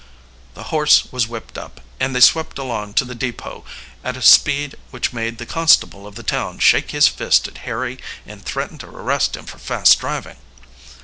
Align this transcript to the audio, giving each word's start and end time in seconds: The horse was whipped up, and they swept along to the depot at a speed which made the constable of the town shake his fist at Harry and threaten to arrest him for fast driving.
The 0.55 0.63
horse 0.73 1.11
was 1.11 1.27
whipped 1.27 1.59
up, 1.59 1.79
and 1.99 2.15
they 2.15 2.21
swept 2.21 2.57
along 2.57 2.95
to 2.95 3.05
the 3.05 3.13
depot 3.13 3.63
at 4.03 4.17
a 4.17 4.21
speed 4.23 4.73
which 4.89 5.13
made 5.13 5.37
the 5.37 5.45
constable 5.45 6.07
of 6.07 6.15
the 6.15 6.23
town 6.23 6.57
shake 6.57 6.89
his 6.89 7.07
fist 7.07 7.47
at 7.47 7.59
Harry 7.69 7.99
and 8.25 8.43
threaten 8.43 8.79
to 8.79 8.87
arrest 8.87 9.37
him 9.37 9.45
for 9.45 9.59
fast 9.59 9.99
driving. 9.99 10.37